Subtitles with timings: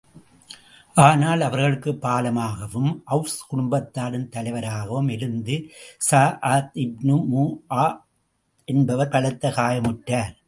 [0.95, 5.49] ஆனால் அவர்களுக்குப் பாலமாகவும், ஒளஸ் குடும்பத்தாரின் தலைவராகவும் இருந்த
[6.11, 7.99] ஸஅத் இப்னு முஆத்
[8.67, 10.33] என்பவர் பலத்த காயமுற்றார்.